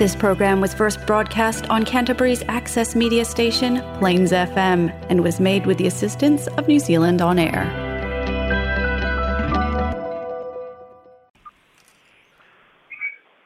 [0.00, 5.66] This program was first broadcast on Canterbury's access media station, Plains FM, and was made
[5.66, 7.68] with the assistance of New Zealand On Air.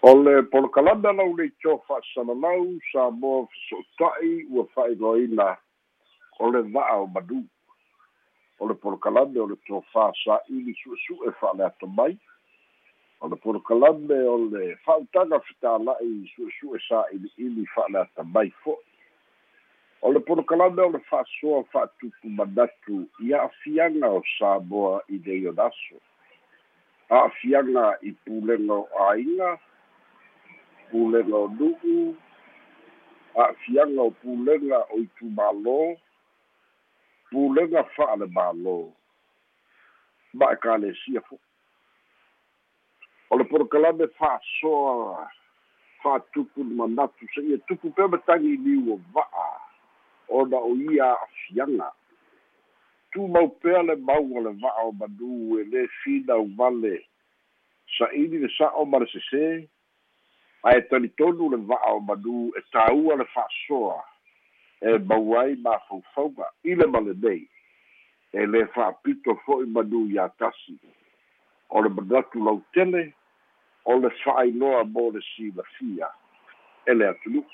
[0.01, 5.57] o le polokalana lau le ito fa'asalalau sa mo feso'ota'i ua fa'ailoaina
[6.39, 7.43] o le va'a o manu
[8.61, 12.15] o le polokalame o le tofā sa'ili su'esu'e fa'aleato mai
[13.25, 18.85] o le polokalame o le fa'autaga fetāla'i su'esu'e sa'ili'ili fa'aleata mai fo'i
[20.05, 25.97] o le polokalame o le fa'asoa fa'atupu manatu ia afiaga o samoa i leionaso
[27.09, 29.55] a'afiaga i pulega o āiga
[30.91, 31.97] pulega o nu'u
[33.41, 35.79] a'afiaga o pulega o itumālō
[37.33, 38.77] pulega fa'ale mālō.
[40.35, 41.44] Ma e kalesia fo'i
[43.31, 45.29] o le polokalame fa'asoa
[46.03, 49.49] fa'atupu le manatu se'ia tupu pea matagi liu o va'a.
[50.29, 51.93] Ona o ia a'afiaga
[53.13, 56.97] tumau pea le mau o le va'a o manū e lē finau vale.
[57.99, 59.45] Sa'ili le sa'o ma le sesē
[60.65, 63.99] ae talitonu le va'a o manu e tāua le fa'asoa
[64.81, 67.43] e mau ai mafaufauga i le malenei
[68.33, 70.79] e lē fa'apito fo'i manu iā tasi
[71.75, 73.13] o le manatu lautele
[73.85, 76.09] o le fa'ailoa mo le silafia
[76.87, 77.45] e le atunu'u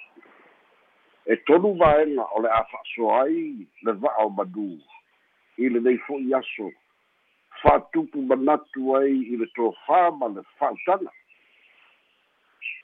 [1.27, 4.79] e tonu vaega o le a fa'asoa ai le va'a o manu.
[5.59, 6.71] I lenei fo'i aso.
[7.63, 11.13] Fa'atupu manatu ai i le tofā ma le fa'autaga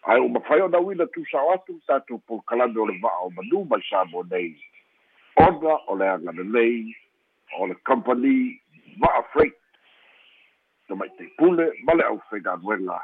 [0.07, 3.83] ae uma fai ona uina tusao atu tatou polokalame o le va'a o manu mai
[3.91, 4.55] sa mo nei.
[5.37, 6.95] Ona o le aga lelei
[7.59, 8.61] o le company
[9.01, 9.66] va'a freight
[10.89, 13.01] tamai teipule ma le ʻaufaigaluega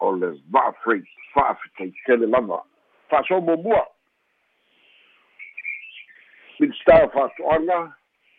[0.00, 2.62] o le va'a freight fa'afetaitele lava
[3.10, 3.86] fa'asomuamua
[6.60, 7.78] minista fa'ato'aga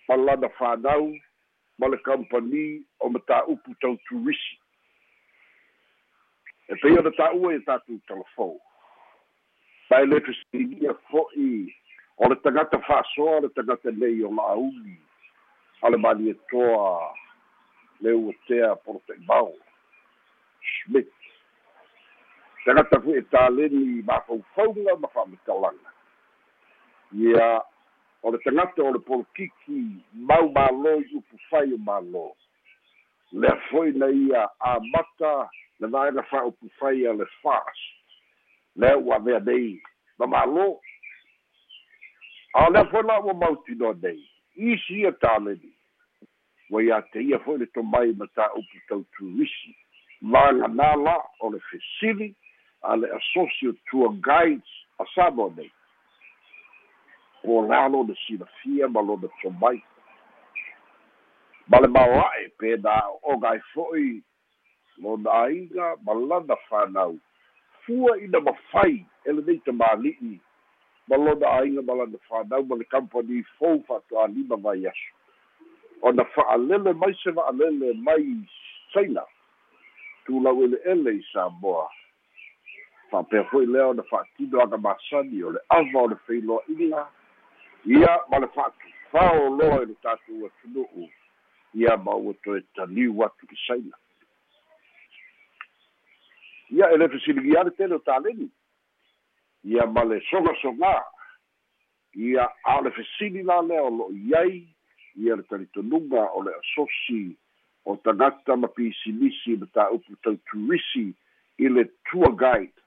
[0.07, 1.13] ma lana fanau
[1.79, 4.59] ma le company o mataupu tauturisi
[6.67, 8.59] e pei ona ta'ua ia tatou talafou
[9.89, 11.73] le fesiligia fo'i
[12.17, 14.97] o le tagata fa'asoa le tagata lei o la'auli
[15.81, 17.13] a le malietoa
[18.01, 19.53] le uatea polote'imao
[20.83, 21.13] smith
[22.65, 25.91] tagata fo'i e taleni mafaufauga ma fa'amatalaga
[27.13, 27.61] ia
[28.23, 29.79] o le tagata o le polokiki
[30.13, 32.25] mau mālō i upu fai o mālō
[33.31, 35.49] lea fo'i na ia amata
[35.79, 37.79] le vaega fa'aupu fai a le fas
[38.75, 39.81] lea ua mea nei
[40.19, 40.67] ma mālō
[42.53, 44.21] a lea foi la ua mautinoa nei.
[44.55, 45.76] Isi ia taleni
[46.69, 49.73] ua iā te ia fo'i le tomai ma tāupu tauturisi
[50.21, 52.33] vaganā la o le fesili
[52.83, 55.71] a le associate tour guides a samo nei.
[57.43, 59.79] Le alo le silafia ma lona tomai.
[61.67, 64.09] Ma le maoa'e pena oga ai fo'i
[64.97, 67.17] lona aiga ma lana fanau
[67.85, 70.39] fua ina mafai e lenei tamāli'i
[71.07, 75.16] ma lona aiga ma lana fanau ma le company fou fa'ato'alima mai aso
[76.01, 78.25] ona fa'alele mai se fa'alele mai
[78.93, 79.23] china.
[80.25, 81.89] Tulau ele'ele i samoa.
[83.11, 87.07] Fa'apea fo'i lea ona fa'atino aga masani o le ava o le feiloa'iga
[87.85, 91.09] ia ma le fa'atufao loa i le tatou atunu'u.
[91.73, 93.97] Ia ma ua toe taliu atu i saina
[96.69, 98.49] ia e le fesiligi tele o taleni
[99.63, 101.03] ia ma le sogasogā
[102.15, 104.67] ia a o le fesili la lea o lo'o iai
[105.17, 107.37] ia le talitonuga o le asosi
[107.85, 111.07] o tagata ma pisilisi ma tāupu tauturisi
[111.57, 112.81] i le tour guide.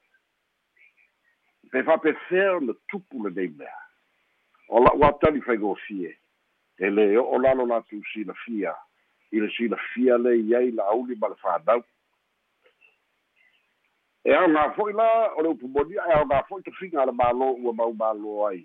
[1.70, 3.80] Pe fa'apefea ona tupu lenei mea.
[4.68, 6.12] O la'u atali faigofie
[6.78, 8.74] e lē o'o lalo latou silafia
[9.32, 11.82] i le silafia le iai la'auli ma le fanau
[14.24, 17.72] e aogā fo'i la o le upumonia e aogā fo'i tofiga a le mālō ua
[17.72, 18.60] mau mālō ai.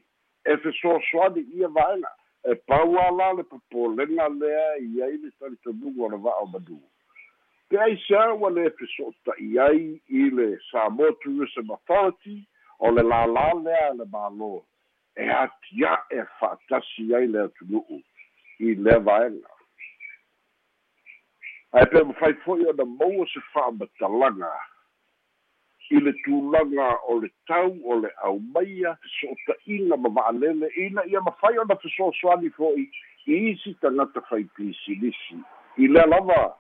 [0.46, 2.12] E fesoasoani ia vaega
[2.52, 6.80] e pau ala le popolega lea i ai le talitonugu o le va'a o
[7.70, 12.38] pe ai sea ua lē feso'ota'i ai i le samoa tourism authority
[12.80, 14.62] o le lālā lea le mālō.
[15.18, 18.00] E atia e fa'atasi ai le atunu'u
[18.60, 19.56] i lea vaega
[21.76, 24.52] ae pe mafai fo'i ona maua se fa'amatalaga
[25.90, 31.58] i le tulaga o le tau o le ʻaumaia fesoʻotaʻiga ma va'alele ina ia mafai
[31.62, 32.88] ona fesoasoani fo'i
[33.28, 35.38] i isi tagata faipisilisi
[35.78, 36.56] i lea lava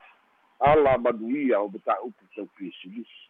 [0.59, 3.23] ala manuia o mataupu tau pisilisi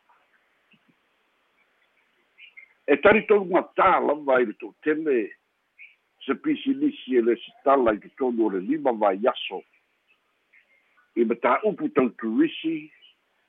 [2.88, 5.18] e talitonu gatā lava i le toʻatele
[6.26, 9.62] se pisilisi e le sitala i totonu o le lima vaiaso
[11.16, 12.92] i mataupu tau turisi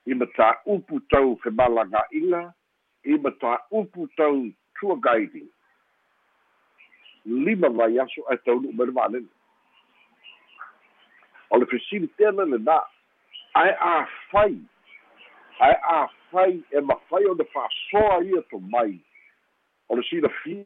[0.06, 2.42] i mataupu tau femalagaʻiga
[3.04, 4.50] i mataupu tau
[4.80, 5.48] tour guiding
[7.24, 9.28] lima vaiaso ae taunuu mai le va'alele
[11.50, 12.78] o le fesilitea le lenā
[13.62, 14.54] ae afai
[15.68, 18.98] ae afai e mafai o le fa'asoa ia tomai
[19.88, 20.64] o le silafia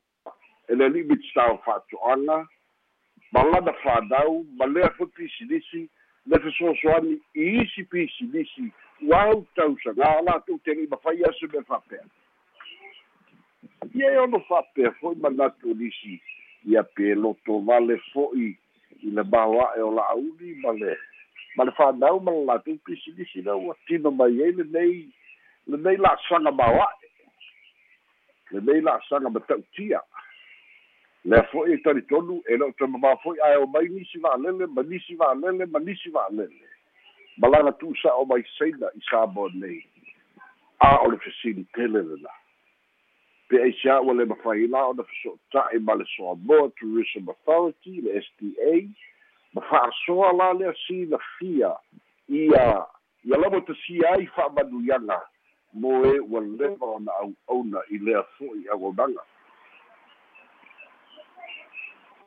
[0.69, 2.38] e le ali'i mitstao fa'ato'aga
[3.32, 5.88] ma lana fanau ma lea foi pisilisi
[6.26, 8.72] le fesoasoani i isi pisilisi
[9.02, 12.05] ua au tausagā latou te ali'i mafai ase me fa'apea
[13.94, 16.20] ia e ono fa'apea fo'i manatu nisi
[16.69, 18.50] ia pe loto vale fo'i
[19.00, 20.97] i le maoa'e o la'auli ma le
[21.56, 25.08] ma le fanau ma le latou pisilisi na ua tino mai ai lenei
[25.67, 27.08] lenei la'asaga maoa'e
[28.50, 30.02] lenei la'asaga ma ta'utia
[31.25, 35.17] lea fo'i e talitonu e lo'o tamamā fo'i ae o mai nisi va'alele ma nisi
[35.17, 36.69] va'alele ma nisi va'alele
[37.38, 39.85] ma laga tu'usa'o mai saina i sa mo nei.
[40.81, 42.32] A o le fesilitele lena
[43.50, 48.23] pe ai sia ua le mafai la ona feso'ota'i ma le soamoa tourism authority le
[48.23, 48.71] sta
[49.55, 51.75] ma fa'asoa la lea silafia
[52.29, 52.87] ia
[53.25, 55.19] ia lava tasia ai fa'amanuiaga
[55.73, 58.62] mo e ua leva ona au'auna i lea fo'i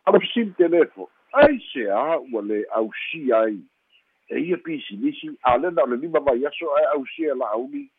[0.06, 1.08] ala fesilite lē fo.
[1.34, 3.58] Ai seā ua le ausia ai
[4.34, 7.90] e ia pisilisi a lena o le lima vai aso ae ausia e la'auli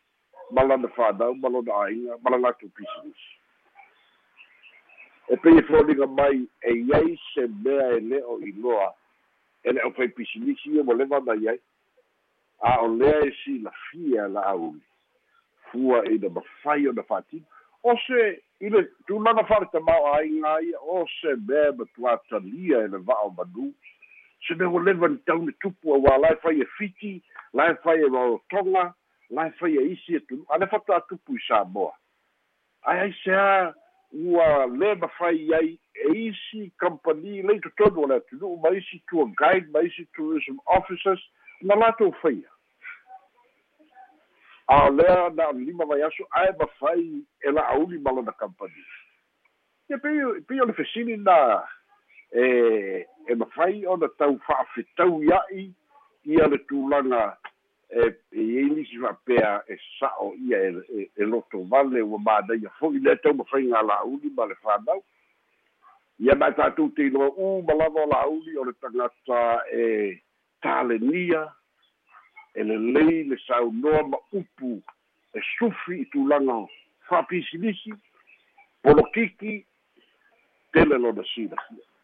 [0.51, 3.31] ma lana fanau ma lona āiga ma la latou pisilisi
[5.27, 8.93] e pei e foliga mai e iai se mea e le'o iloa
[9.63, 11.59] e le ʻaufai pisilisi ia ua leva nai ai
[12.59, 14.83] a o lea e silafia la'auli
[15.71, 17.45] fua ina mafai ona fa'atino
[17.83, 23.31] o se i le tulaga fa'aletamao aiga ia o se mea matuatalia e le va'o
[23.39, 23.71] manū
[24.47, 27.13] se mea ua leva ni taune tupu auā lae fai e fiti
[27.53, 28.93] lae fai e maotoga
[29.29, 31.93] lae fai e isi e tunu a le fata'atupu i samoa
[32.85, 33.73] ae ai seā
[34.15, 37.41] ua lē mafai ai e isi company?
[37.41, 41.21] Lei totonu o le atunu'u ma isi tour guide ma isi tourism officers.
[41.61, 42.49] Na latou faia
[44.67, 48.73] a lea na lima vai aso ae mafai e la'auli ma lona company.
[49.89, 51.63] Ia pei pei le fesili na
[52.35, 55.71] e e mafai ona tau fa'afetau ia'i
[56.25, 57.37] ia le tulaga
[57.89, 63.15] e iai nisi fa'apea e sa'o ia e e loto vale ua manaia fo'i lea
[63.15, 65.03] tau mafaiga la'auli ma le fanau
[66.19, 70.19] ia mae tatou te iloa u ma lava o la'auli o le tagata e
[70.61, 71.47] talenia
[72.53, 74.81] e lelei le saunoa ma upu
[75.33, 76.67] e sufi i tulaga
[77.07, 77.93] fa'apisilisi
[78.83, 79.65] polokiki
[80.73, 81.94] tele lona silafia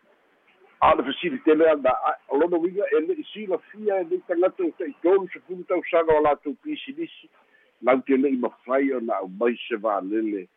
[0.81, 1.93] a le fesilitele ana
[2.31, 7.29] lona uiga e le'i silafia e le'i tagata o ta'itolu sefulu tausaga o latou pisilisi
[7.81, 10.47] lauti e le'i mafai ona aumai se va'alele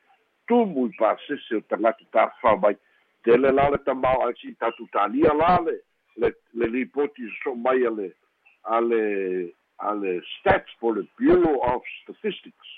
[0.49, 2.77] tumu i pasese o tagata tafao mai
[3.25, 5.77] tele la le tamao ai si tatou talia la le
[6.17, 8.13] le le lipoti so mai ale
[8.65, 12.69] ale ale stats for the bureau of statistics.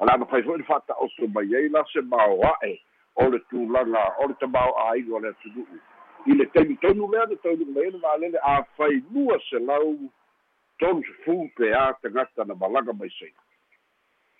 [0.00, 2.78] Ala ma fai foi le fata o so mai ai la se maoa'e
[3.20, 5.91] o le tulaga o le tamao aiga o le atunu'u
[6.26, 9.98] i le taimi lea le taunu lea le va'alele afailua selau
[10.78, 13.32] tonu sefulu pea tagata na malaga mai sai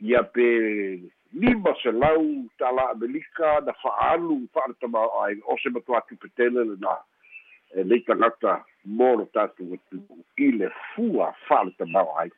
[0.01, 0.47] ia pe
[1.33, 6.97] lima selau tala amelika na fa'aalu fa'aletamao ai o se matuatu petele lenā
[7.75, 10.03] e lei tagata mo lo tatou atu
[10.37, 12.31] i le fua fa'aletamao ai.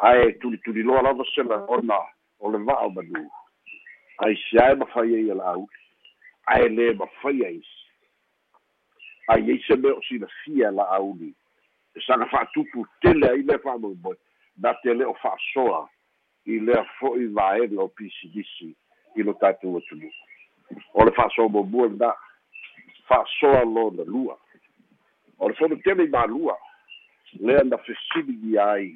[0.00, 1.98] Ae tulituli loa lava sela ona
[2.40, 3.26] o le va'a o manu.
[4.18, 5.80] Ai se ae mafai ai e la'auli
[6.46, 7.60] ae lē mafai ai
[9.30, 11.30] ai ai se mea o silafia la'auli
[11.96, 14.16] e saga fa'atupu tele ai lea fa'amoemoe
[14.62, 15.82] na te lē o fa'asoa
[16.46, 18.70] i lea fo'i vaega o pisilisi
[19.16, 20.10] i lo tatou atunu.
[20.94, 22.10] O le fa'asoa muamua lenā
[23.08, 24.36] fa'asoa lona lua.
[25.38, 26.56] O le fono tele i malua
[27.40, 28.94] lea na fesiligi ai.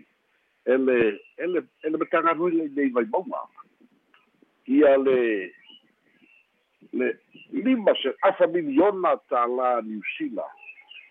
[0.67, 3.43] Ele ele ele matagaluega i nei vai mauga
[4.67, 5.53] ia le
[6.95, 7.19] le
[7.53, 10.47] lima se afa miliona tālā niusila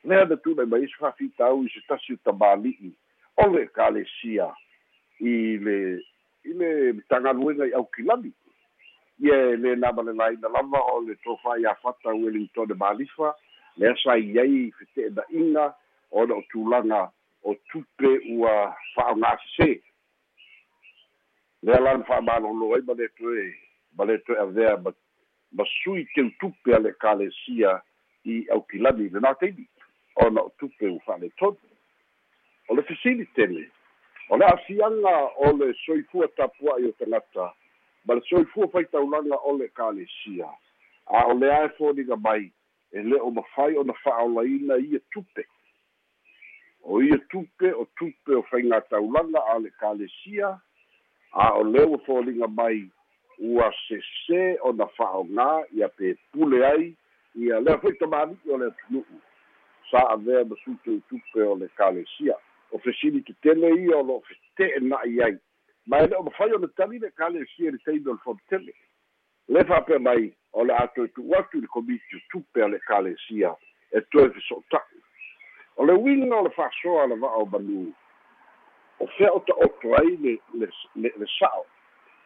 [0.03, 2.91] lea na tunai mai se fa'afitau i se tasi o tamāli'i
[3.43, 4.49] o le kalesia
[5.19, 5.35] i
[5.65, 5.77] le
[6.47, 6.71] i le
[7.11, 8.31] tagaluega i aukilani
[9.23, 13.35] ia e lē namalelaina lava o le tofaiafata wellington e malifa
[13.77, 15.73] lea sai ai fete'ena'iga
[16.11, 17.01] ona o tulaga
[17.43, 18.55] o tupe ua
[18.95, 19.71] fa'aogāsesē
[21.63, 23.47] lea lana fa'amalōlō ai ma le toe
[23.97, 24.91] ma le toe avea ma
[25.53, 27.81] ma sui teutupe a le kalesia
[28.25, 29.67] i aukilani lenā taimi
[30.25, 31.57] ona o tupe u fa'aletonu
[32.69, 33.67] o le fesili tele
[34.29, 37.51] o le a'afiaga o le soifua tapua'i o tagata
[38.05, 40.49] ma le soifua faitaulaga o le kalesia.
[41.07, 42.51] A o le ae foliga mai
[42.91, 45.45] e lē o mafai ona fa'aolaina ia tupe.
[46.83, 50.59] O ia tupe o tupe o faiga taulaga a le kalesia
[51.31, 52.89] a o lea ua foliga mai
[53.39, 56.93] ua sesē ona fa'aogā ia pepule ai
[57.35, 59.19] ia lea foi tamali'i o le atunu'u
[59.91, 62.35] sa avea ma sutu tupe o le kalesia.
[62.71, 65.37] O fesili tetele ia o lo'o fete'ena'i ai.
[65.85, 68.73] Ma e le o mafai ona tali le kalesia le taimi o le fonotele
[69.47, 72.79] le fa'apea mai o le a toe tu'u atu i le komiti tupe a le
[72.79, 73.55] kalesia
[73.91, 75.01] e toe feso'ota'i
[75.77, 77.93] o le uiga o le fa'asoa le va'a o manu.
[78.99, 81.65] O fea o ta'oto ai le le le sa'o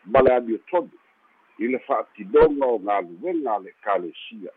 [0.06, 0.92] ma le amiotonu
[1.60, 4.52] i le fa'atinoga o galuega a le kalesia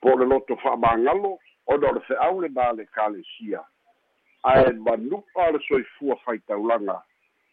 [0.00, 3.62] po o le loto fa'amagalo ona o le fe'au lenā le kalesia
[4.42, 6.98] ae manu'a le soifua faitaulaga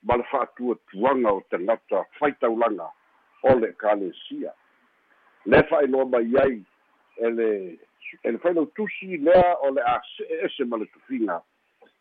[0.03, 2.89] ma le fa'atuatuaga o tagata faitaulaga
[3.43, 4.53] o le kalesia
[5.45, 6.63] le fa'ailoa mai ai
[7.17, 7.50] e le
[8.23, 11.41] e le fainau tusi lea o le a se'e ese ma le tufiga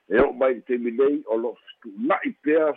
[0.08, 2.72] e o'o mai taimi nei o lo'o fetu'una'i pea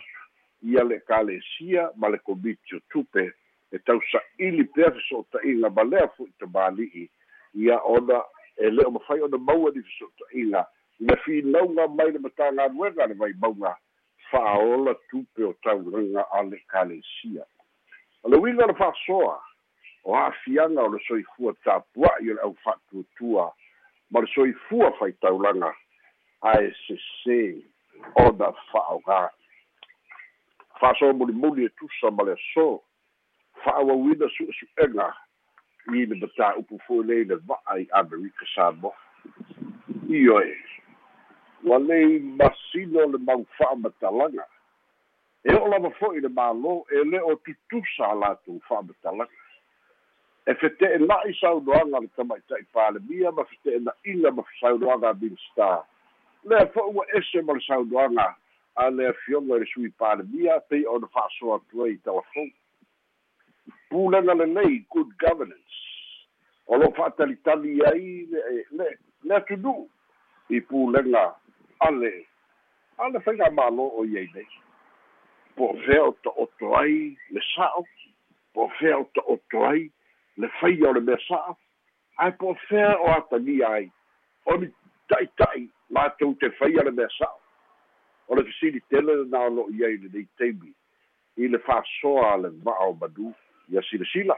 [0.64, 3.32] ia le kalesia ma le komiti o tupe
[3.72, 7.08] e tausa'ili pea feso'ota'iga ma lea fo'i tamāli'i
[7.54, 8.22] ia ona
[8.56, 10.66] e lē o mafai ona maua ni feso'ota'iga
[11.00, 13.76] ina finauga mai le matagaluega le vaimauga
[14.30, 17.44] fa'aola tupe o taulaga a le kalesia
[18.22, 19.36] o le uiga le fa'asoa
[20.04, 23.52] o a'afiaga o le soifua tapua'i o le ʻau fa'atuatua
[24.10, 25.74] ma le soifua faitaulaga
[26.52, 27.40] ae sesē
[28.24, 29.28] ona fa'aogā
[30.80, 32.82] fa'aso mulimuli e tusa ma le aso.
[33.64, 35.08] Fa'auauina su'esu'ega
[35.94, 38.94] i le matāupu fo'i lei le va'a i amerika samoa
[40.08, 40.56] io e
[41.64, 44.44] ua lei masino le mau fa'amatalaga.
[45.44, 49.40] E o'o lava fo'i le mālō e lē o tutusa a latou fa'amatalaga.
[50.44, 55.84] E fete'ena'i saunoaga le tamaita'i palemia ma fete'ena'iga ma saunoaga minstar.
[56.44, 58.28] Lea fo'i ua ese ma le saunoaga
[58.76, 62.50] a le afioga i le sui palemia pei ona fa'asoa atu ai talafou
[63.90, 65.78] pulega lelei good governance.
[66.66, 68.86] O lo fa'atalitali ai le le
[69.22, 69.88] le atunu'u
[70.48, 71.24] i pulega
[71.86, 72.12] ale
[72.98, 74.48] ale faiga mālō o iai nei
[75.56, 76.96] po o fea o ta'oto ai
[77.30, 77.84] le sa'o
[78.54, 79.86] po o fea o ta'oto ai
[80.36, 81.54] le faia o le mea sa'a
[82.24, 83.88] ae po o fea o atagia ai
[84.50, 84.70] o ni
[85.12, 87.43] ta'ita'i latou te faia le mea sa'a
[88.28, 90.72] o le fesili tele lenā o lo'o lenei taimi
[91.36, 93.34] i le fa'asoa a le va'a o manu
[93.68, 94.36] ia silasila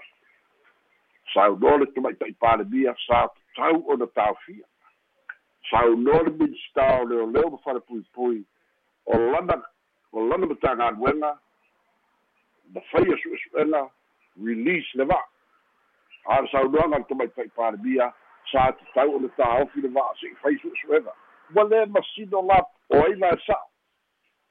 [1.34, 4.66] saunoa le tamaita'i palemia sa tatau ona taofia
[5.70, 8.44] saunoa le minista o leoleo ma falepuipui
[9.06, 9.62] o lana
[10.12, 11.38] o lana matagaluega
[12.74, 13.90] na faia su'esu'ega
[14.44, 15.26] release le va'a
[16.24, 18.12] a le saunoaga le tamaita'i palemia
[18.52, 21.12] sa tatau ona tāofi le va'a se'i fai su'esu'ega
[21.54, 23.75] ua lē masino la o ai la e sa'o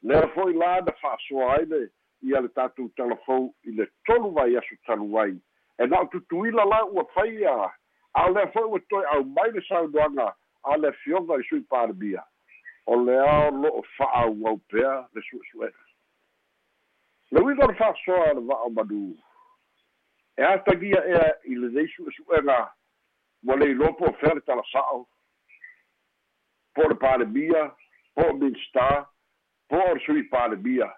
[0.05, 1.79] lea fo'i la na fa'asoa ai le
[2.21, 5.33] ia le tatou talafou i le tolu vai aso talu ai
[5.79, 7.55] e na o tutuila la ua faia
[8.13, 10.27] a o lea fo'i ua toe au mai le saunoaga
[10.63, 12.23] a le afioga i sui palemia
[12.85, 15.83] o lea o lo'o fa'aauau pea le su'esu'ega
[17.31, 19.17] le uiga o le fa'asoa le va'o manu
[20.37, 22.59] e atagia ea i lenei su'esu'ega
[23.43, 25.01] ua le iloa po o fea le talasa'o
[26.75, 27.65] po o le palemia
[28.13, 29.14] po o minstar
[29.69, 30.89] po o le sui palemia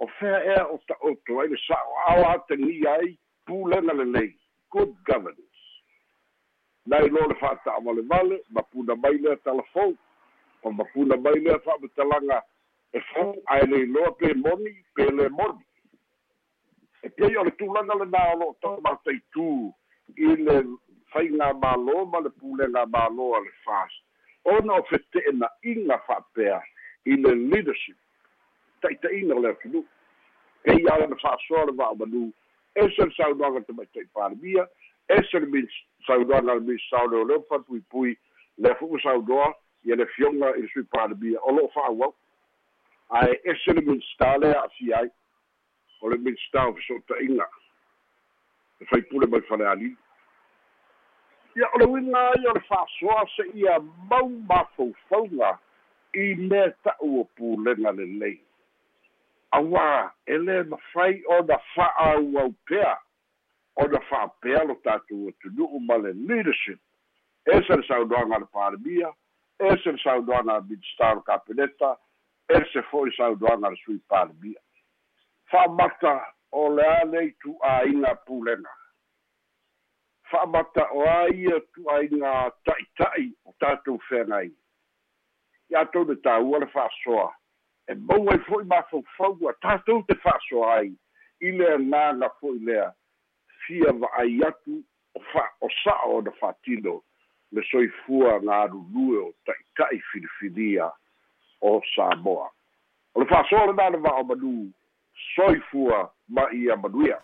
[0.00, 4.34] o fea ea o ta'oto ai le sa'o ao atagia ai pulega lelei
[4.70, 5.60] good governance.
[6.86, 9.96] Na iloa le fa'ata'avalevale ma puna mai lea talafou
[10.62, 12.42] o ma puna mai lea fa'amatalaga
[12.92, 15.64] e fou ae le iloa pe moni pe le moni.
[17.02, 19.48] E pei o le tulaga lenā o lo'o ta'omataitū
[20.16, 20.56] i le
[21.12, 24.02] faiga mālō ma le pulega mālō a le fast.
[24.44, 26.60] Ona o fete'ena'iga fa'apea
[27.12, 27.96] i le leadership.
[28.82, 29.84] Ta'ita'iga o le atunu'u
[30.64, 32.32] pei ala na fa'asoa le va'amanu
[32.74, 34.66] ese le saunoaga tamaita'i palemia
[35.08, 35.68] ese le min
[36.06, 38.16] saunoaga le minisao leoleo fa'apuipui
[38.58, 42.14] le fu'u saunoa ia le fioga i le sui palemia o lo'o fa'auau
[43.20, 45.10] ae ese le minista le a'afia ai.
[46.00, 47.48] O le minista o feso'ota'iga
[48.80, 49.96] e faipule mai falealii
[51.56, 55.58] ia o le uiga ai o le fa'asoa se'ia mau mafaufauga
[56.14, 58.38] i mea ta'u o pulega lelei
[59.56, 62.94] auā e lē mafai ona fa'aauau pea.
[63.82, 66.80] Ona fa'apea lo tatou atunu'u ma le leadership.
[67.46, 69.12] E se le saunoaga le palemia
[69.58, 71.96] e se le saunoaga le minista o kapeneta
[72.48, 74.60] e se fo'i saunoaga le sui palemia
[75.50, 76.14] fa'amata
[76.52, 78.74] o le a nei tu'āiga pulega
[80.30, 84.50] fa'amata o a ia tu'āiga ta'ita'i o tatou feagai
[85.70, 87.28] ia tou le tāua le fa'asoa
[87.90, 90.90] e mau ai fo'i mafaufau a tatou te fa'asoa ai.
[91.40, 92.90] I le agaga fo'i lea
[93.66, 94.82] fia va'ai atu
[95.14, 97.00] o fa o sa'o ona fa'atino
[97.52, 100.90] le soifua galulue o ta'ita'i filifilia
[101.60, 102.50] o samoa.
[103.14, 104.54] O le fa'asoa lenā le va'o manū
[105.34, 107.18] soifua ma ia manuia